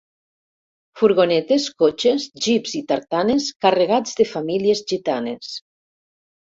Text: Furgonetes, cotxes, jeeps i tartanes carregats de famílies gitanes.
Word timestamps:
Furgonetes, 1.01 1.67
cotxes, 1.83 2.25
jeeps 2.47 2.75
i 2.81 2.83
tartanes 2.95 3.53
carregats 3.67 4.21
de 4.23 4.29
famílies 4.35 4.85
gitanes. 4.95 5.57